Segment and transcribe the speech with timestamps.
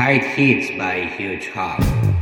[0.00, 2.19] High hits by a huge hog.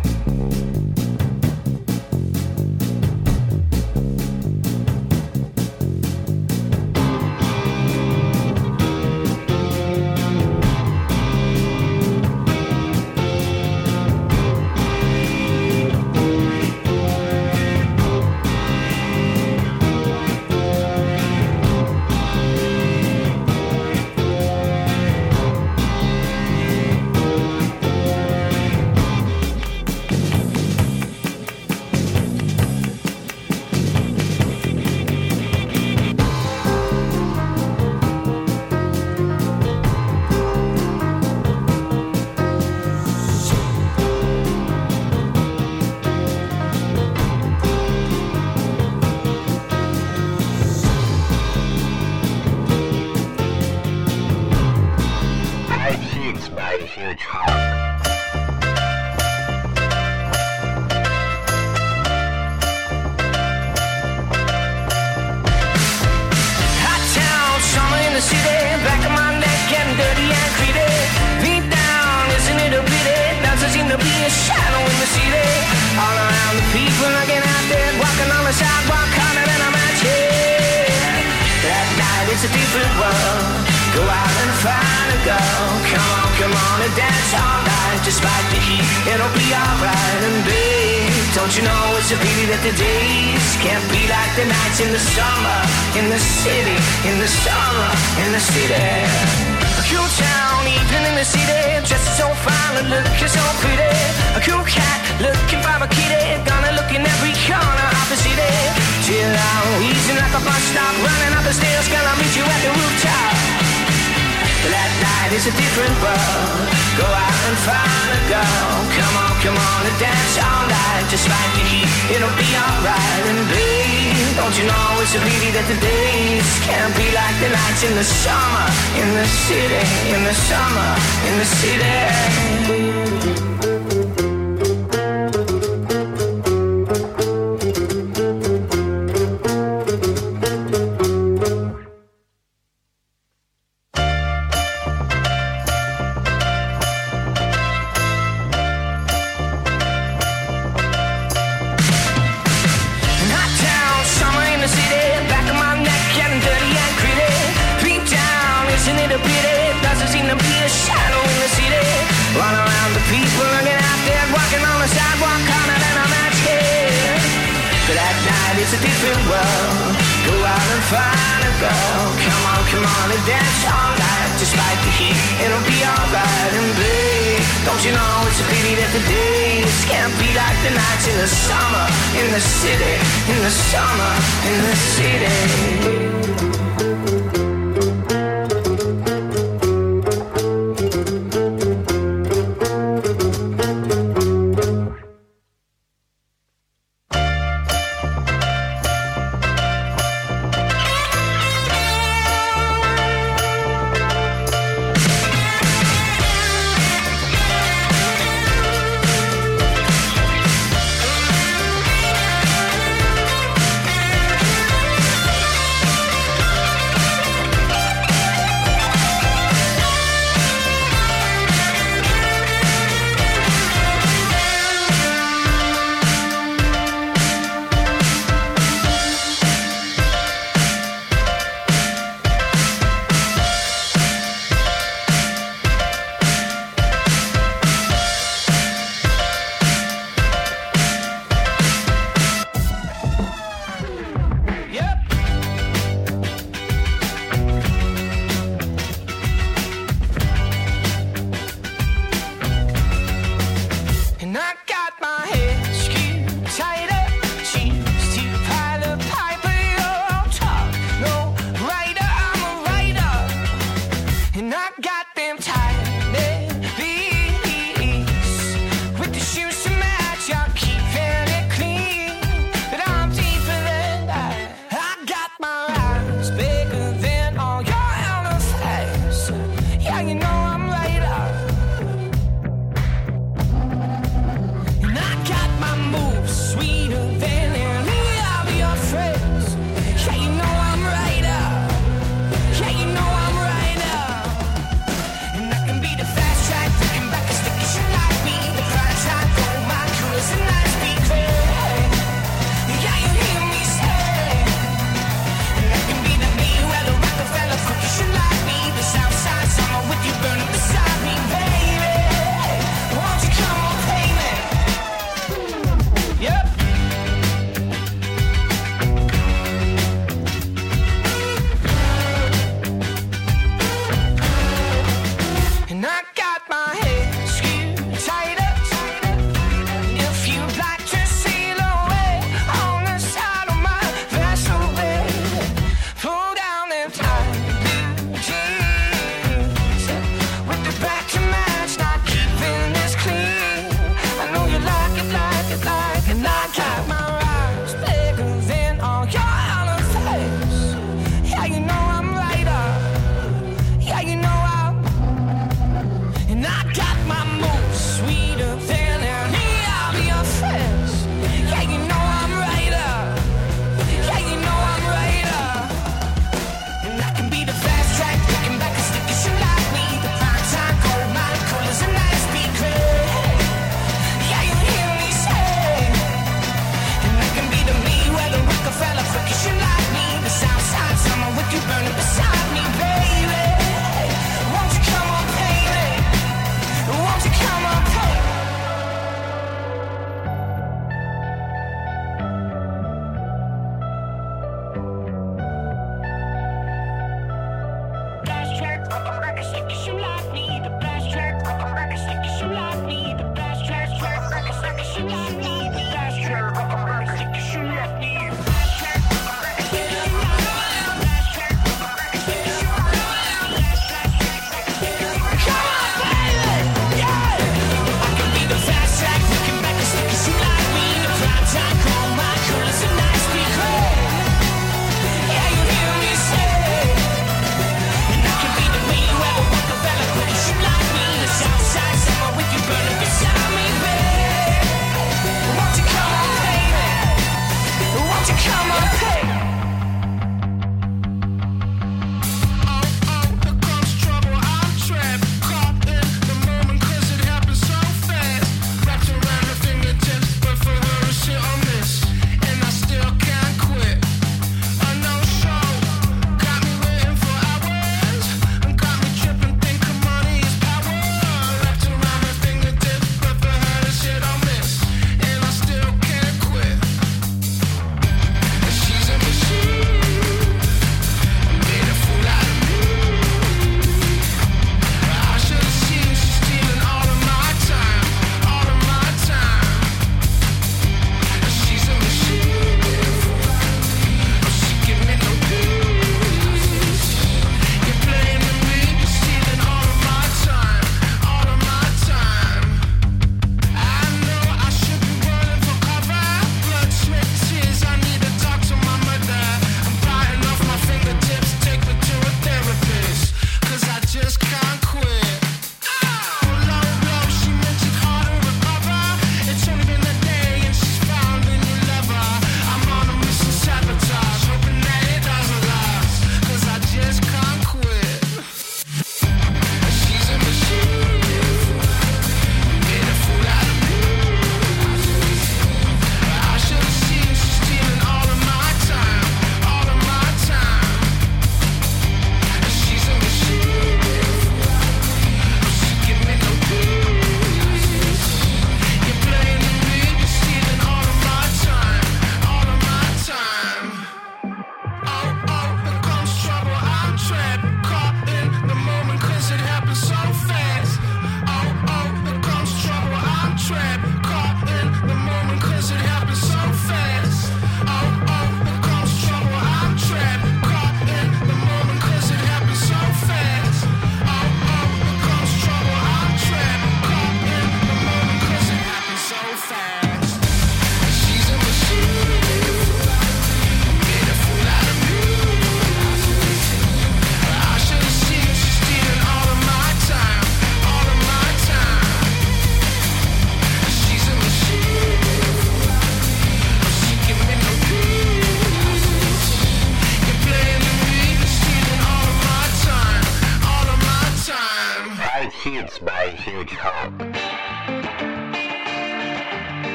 [115.31, 116.73] It's is a different world.
[116.97, 118.73] Go out and find a girl.
[118.97, 121.05] Come on, come on and dance all night.
[121.13, 121.85] Just fight the heat,
[122.17, 123.29] it'll be alright.
[123.29, 127.53] And babe, don't you know it's a pity that the days can't be like the
[127.53, 129.85] nights in the summer, in the city,
[130.17, 130.97] in the summer,
[131.29, 133.68] in the city.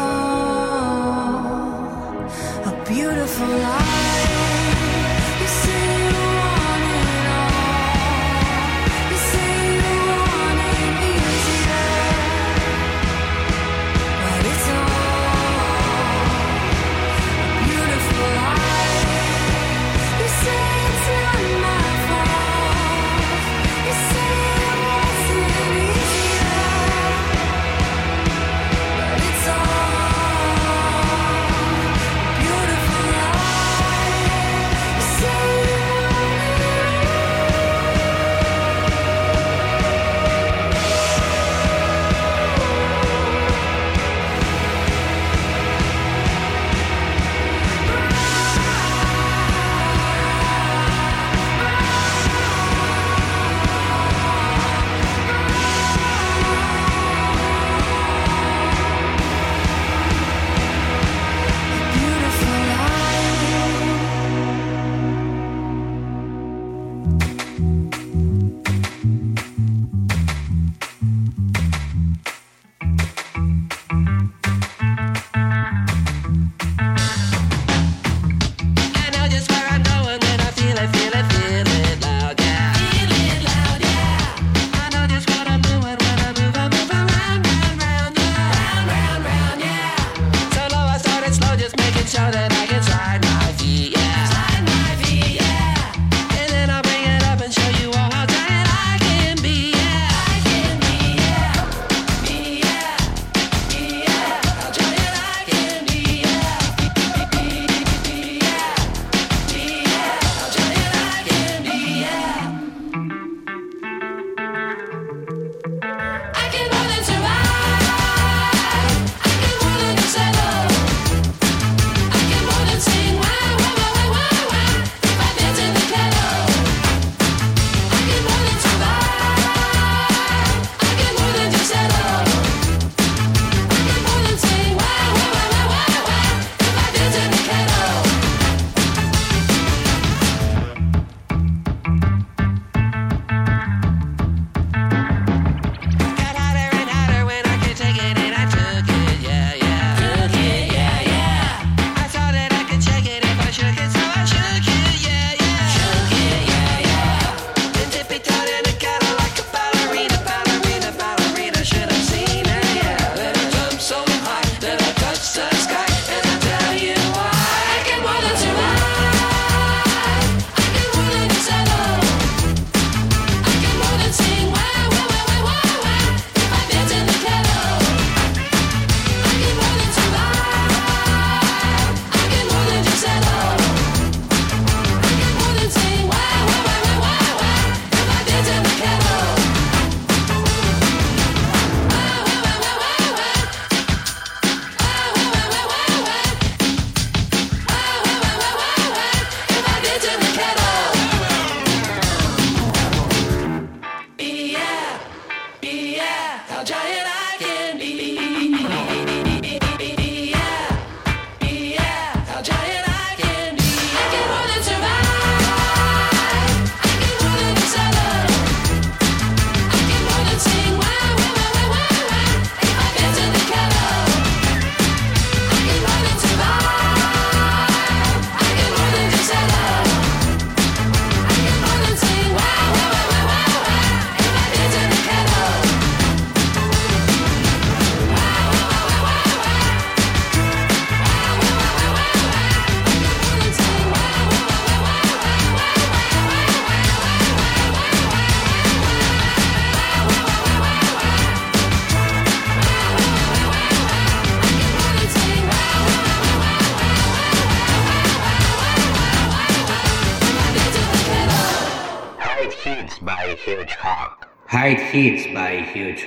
[2.65, 3.80] a beautiful life.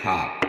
[0.05, 0.44] hip hop.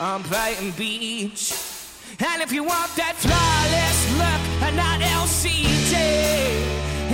[0.00, 1.52] on Brighton Beach.
[2.18, 5.94] And if you want that flawless look and not LCD,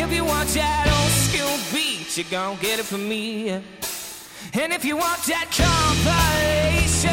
[0.03, 3.51] if you want that old school beat, you're gonna get it from me.
[3.51, 7.11] And if you want that compilation,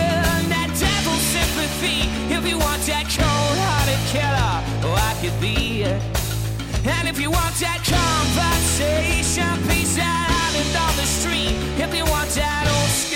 [0.54, 5.84] that devil sympathy, if you want that cold hearted killer, oh, I could be.
[5.84, 10.34] And if you want that conversation, peace out
[10.76, 13.13] on the street, if you want that old school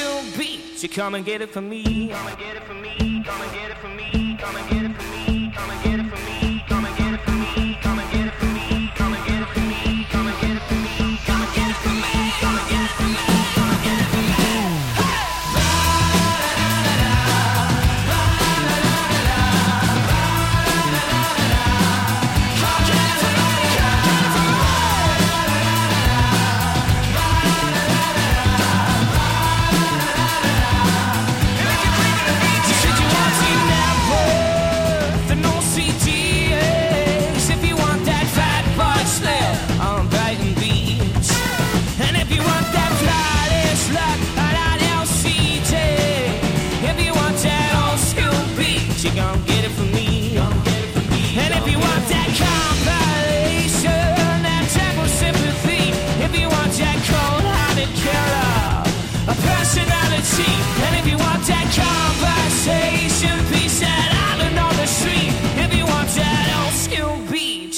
[0.77, 2.09] so come and get it for me.
[2.09, 3.23] Come and get it for me.
[3.25, 3.66] Come and get it.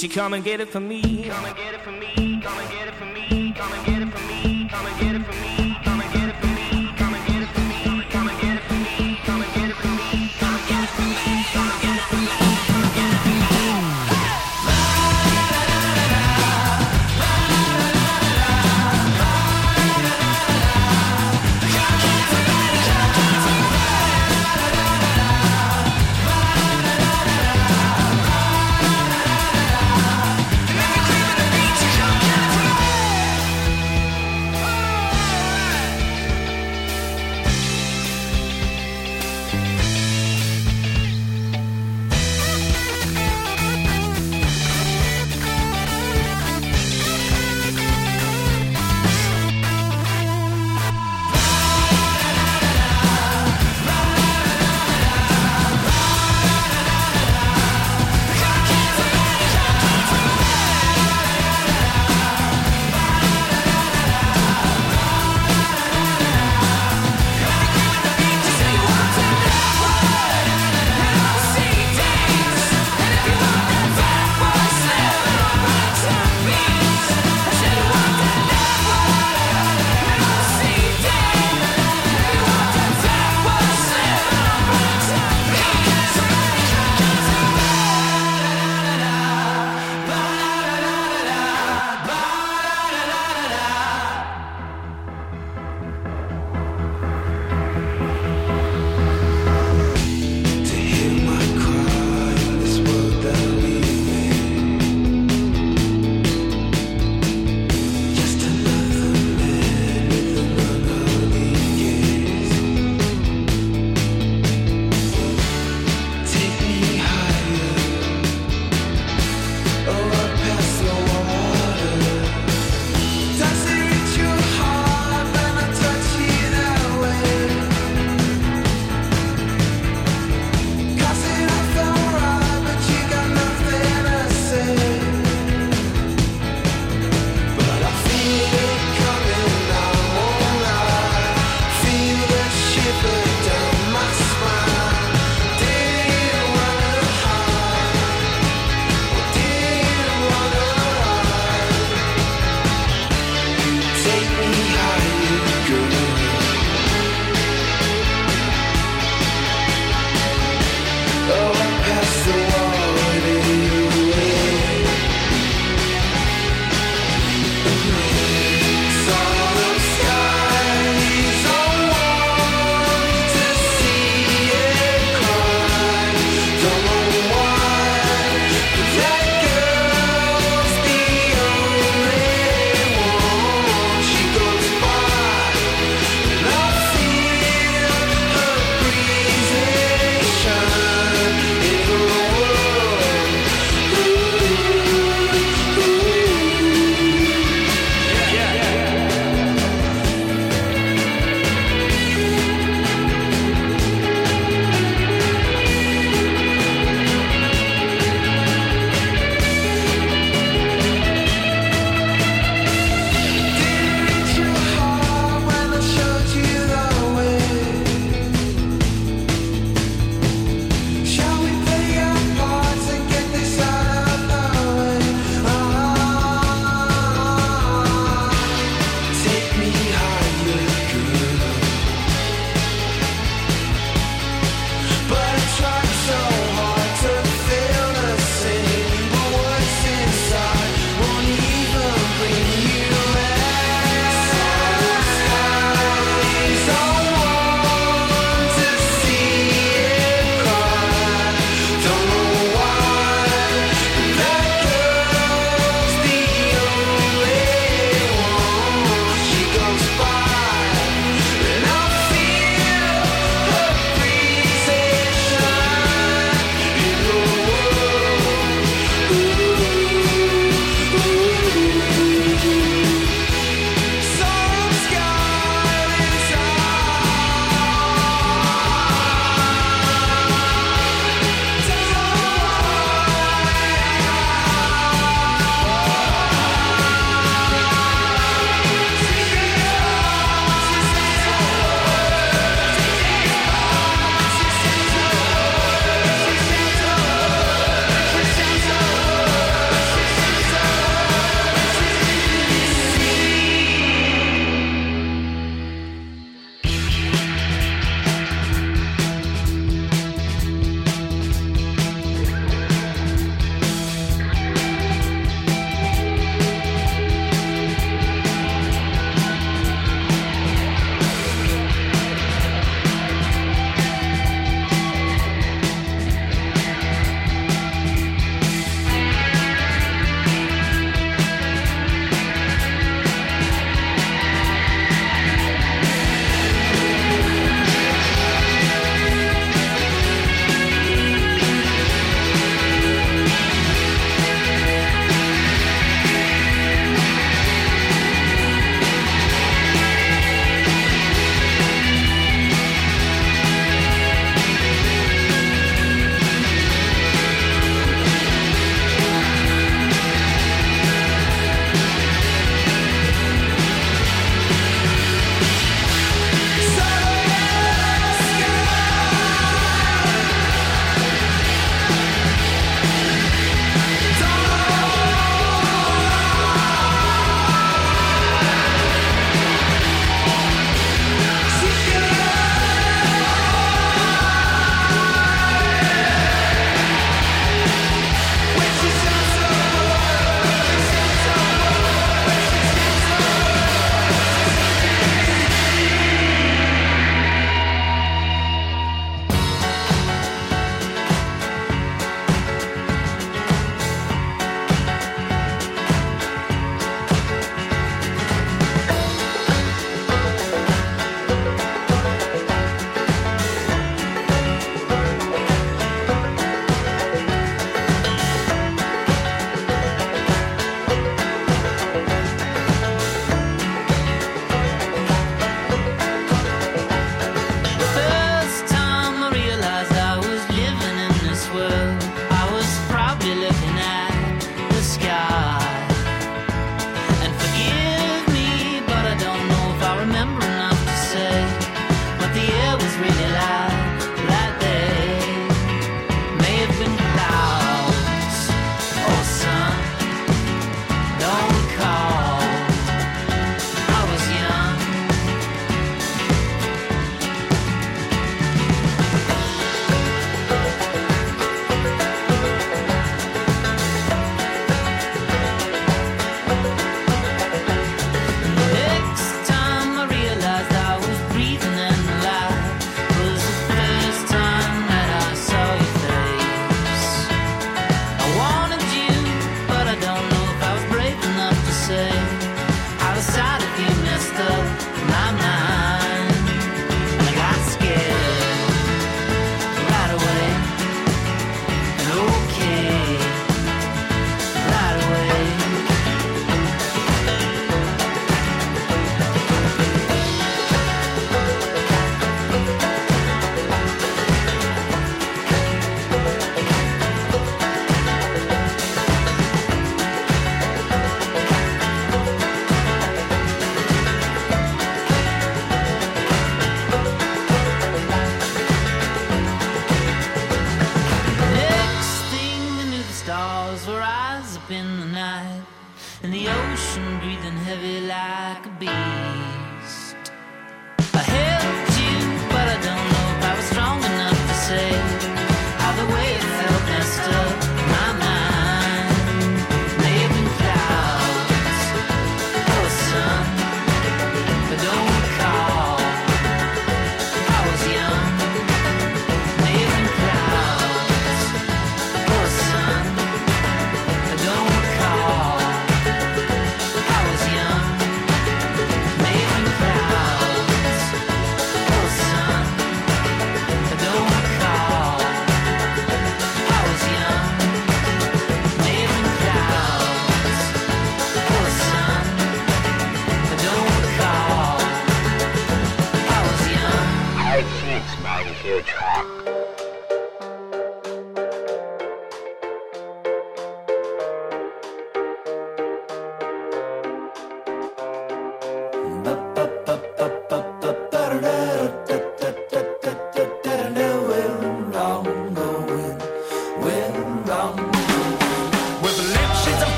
[0.00, 1.02] She come and get it for me.
[1.24, 2.29] Come and get it for me.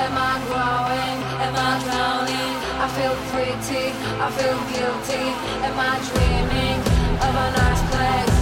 [0.00, 1.18] Am I growing?
[1.44, 2.54] Am I drowning?
[2.84, 3.86] I feel pretty,
[4.24, 5.24] I feel guilty.
[5.66, 6.80] Am I dreaming
[7.26, 8.38] of a nice place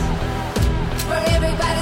[1.08, 1.77] for everybody?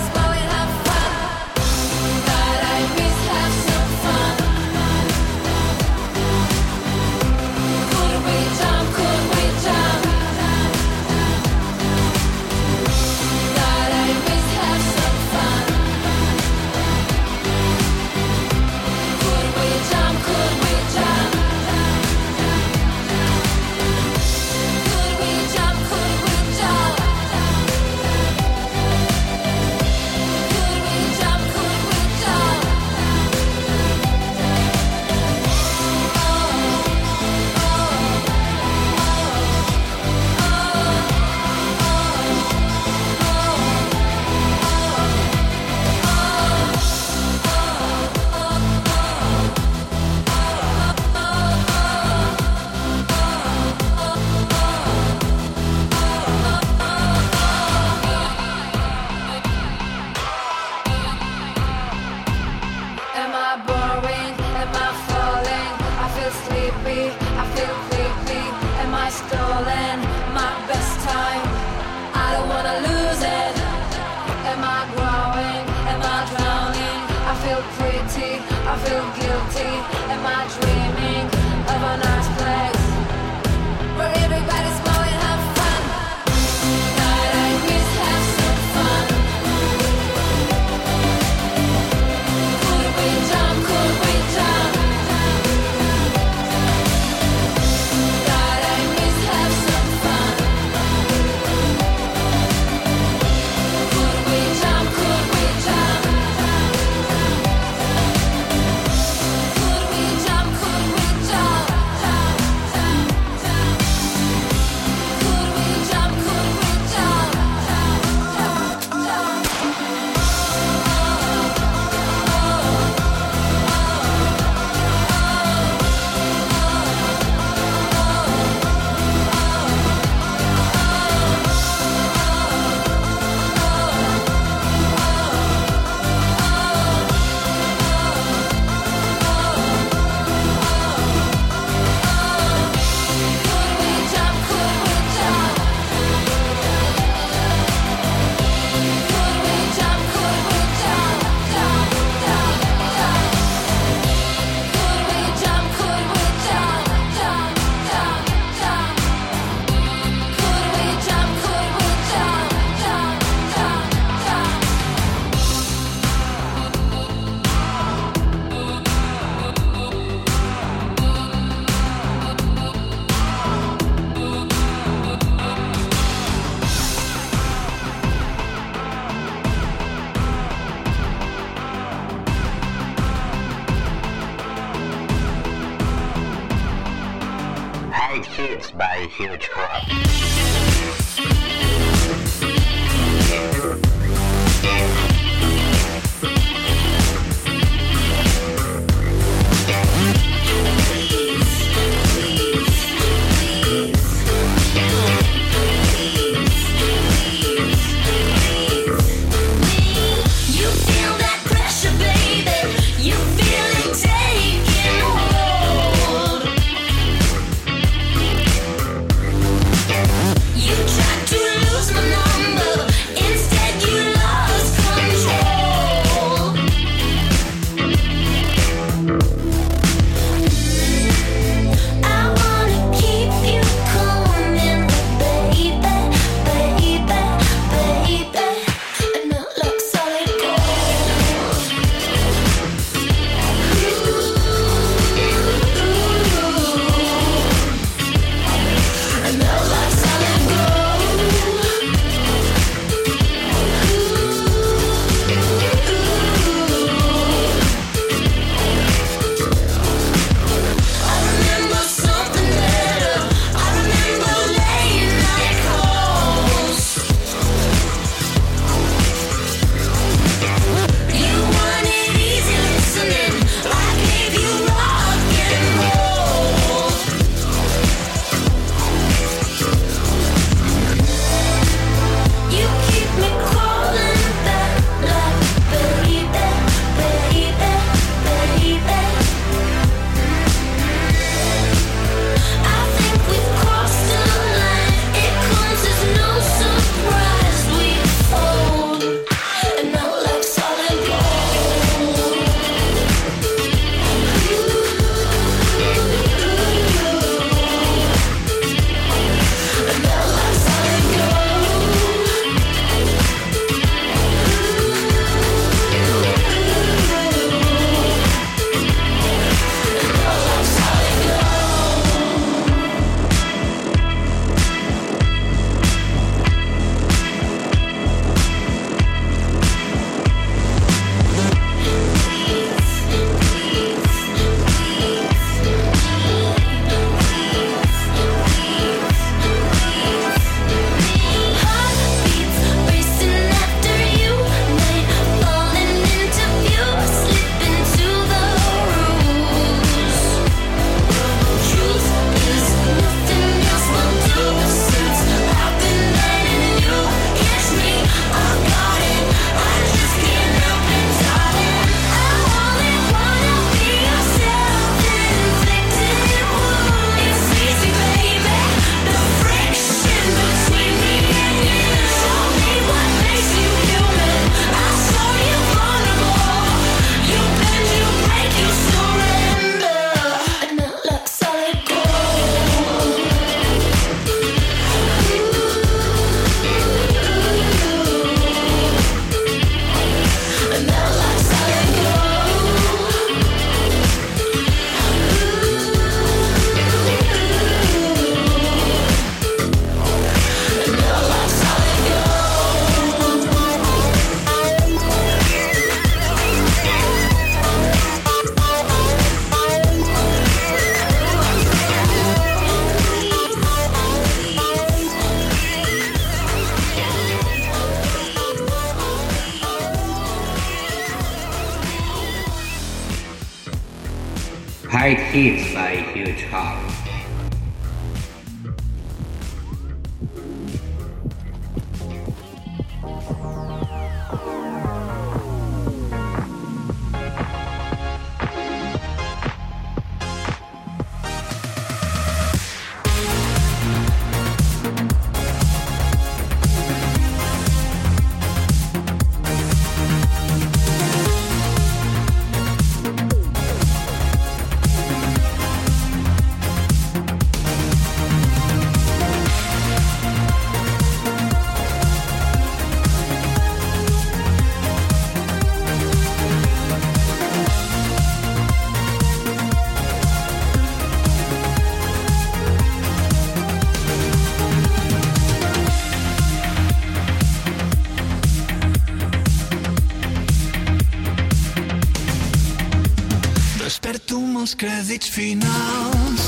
[484.66, 486.44] Els crèdits finals.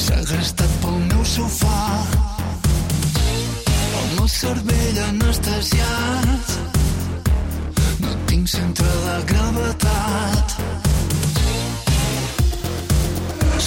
[0.00, 1.80] Segrestat pel meu sofà.
[3.98, 6.54] El meu cervell anestesiat.
[8.00, 10.46] No tinc centre de gravetat.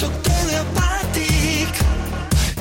[0.00, 1.70] Soc telepàtic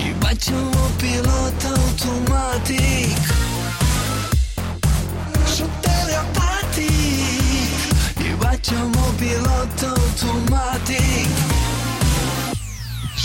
[0.06, 3.22] i vaig amb el pilot automàtic.
[5.58, 6.86] Soc telepàtic
[8.28, 9.99] i vaig amb el pilot automàtic.
[10.24, 11.30] automatique.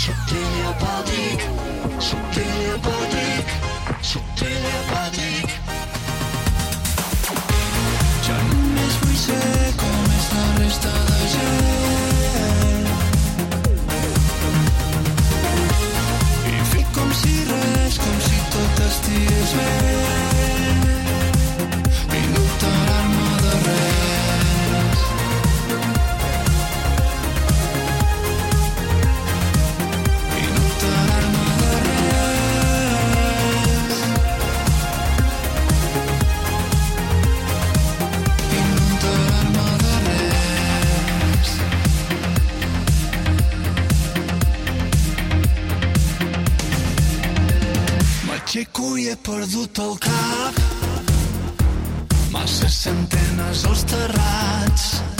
[0.05, 1.41] Çok deli yapadik
[2.11, 3.45] Çok deli yapadik
[49.45, 50.55] perdut el cap.
[52.31, 55.14] Massa centenes als terrats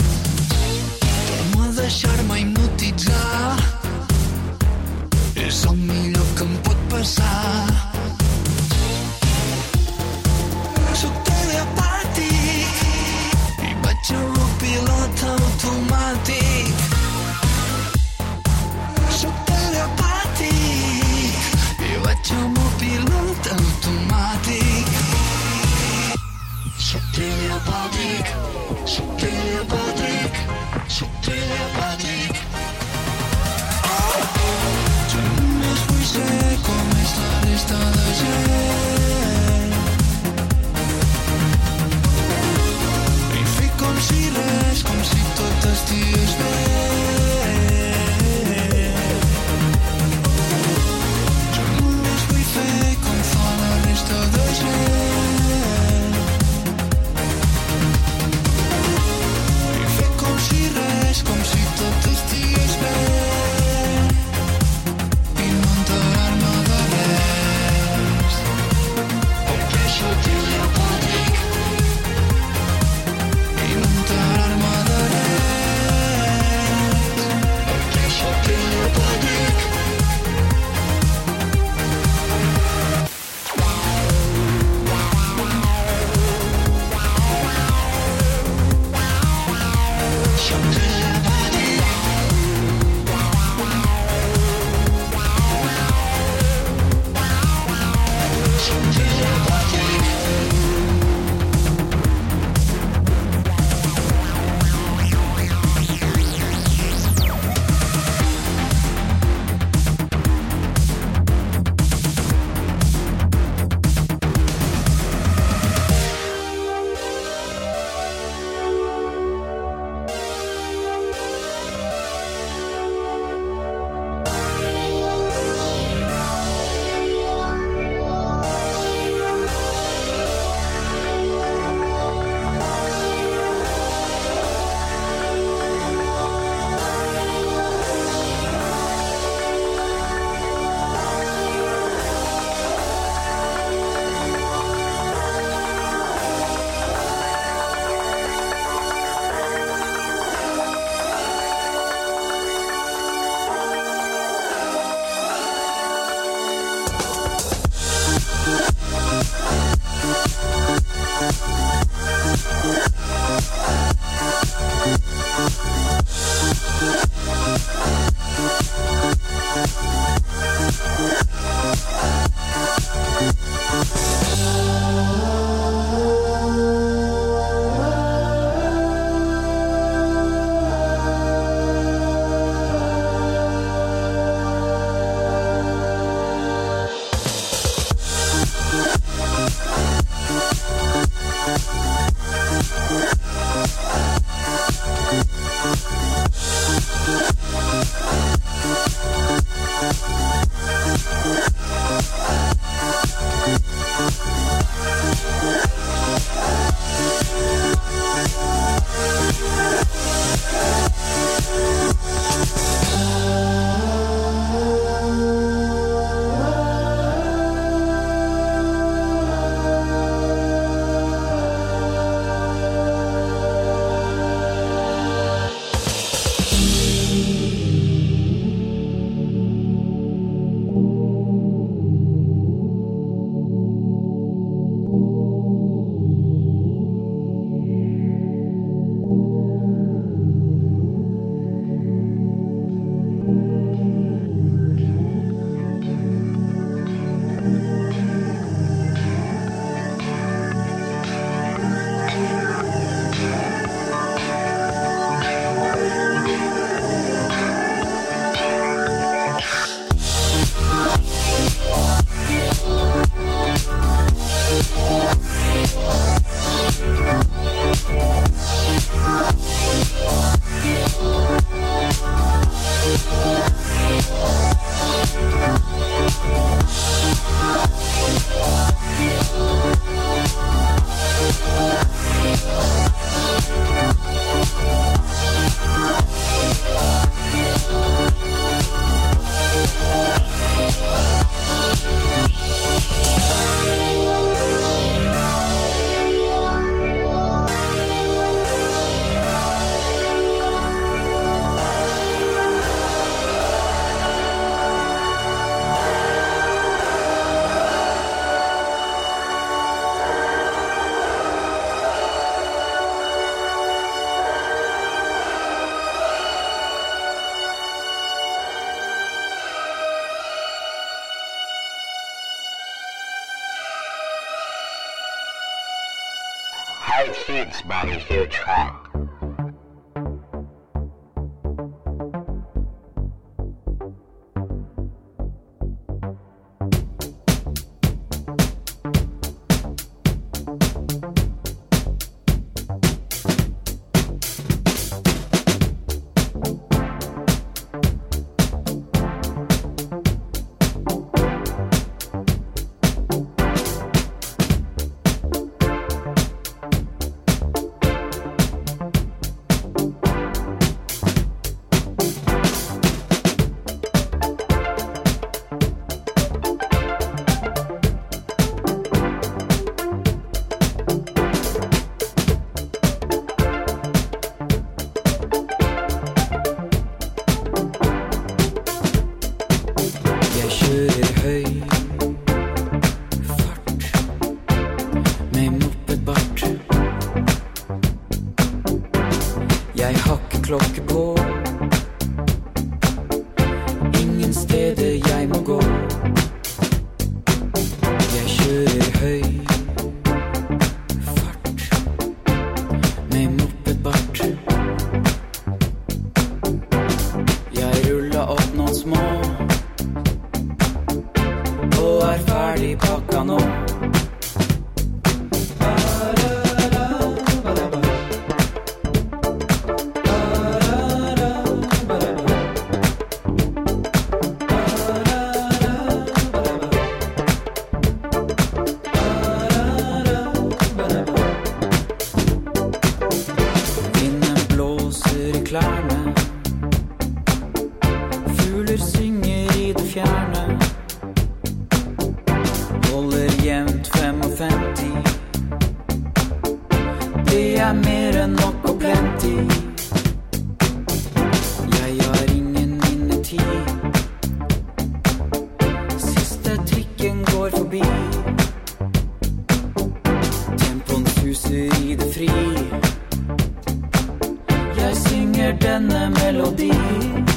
[465.36, 467.35] synger denne melodien.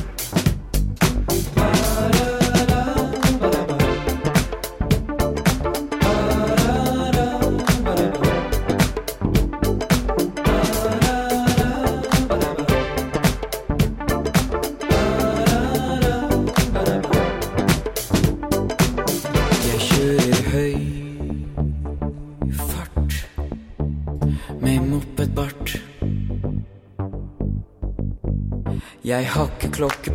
[29.79, 30.08] cloque.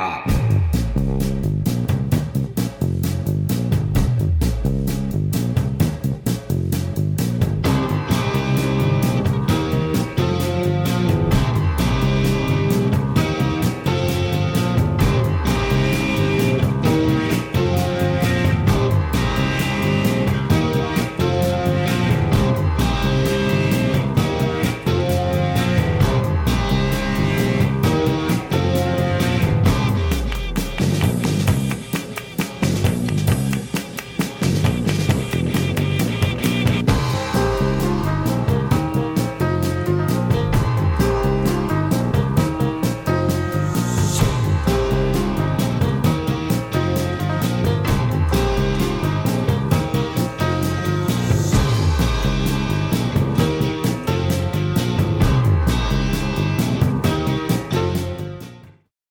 [0.00, 0.29] Hop.